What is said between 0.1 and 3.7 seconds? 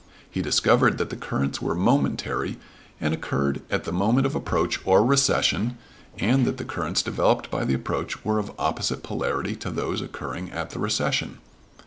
He discovered that the currents were momentary and occurred